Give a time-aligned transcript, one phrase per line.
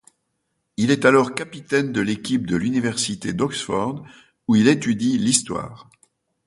[0.77, 4.03] Il est alors capitaine de l'équipe de l'Université d'Oxford,
[4.47, 5.91] où il étudie l'Histoire.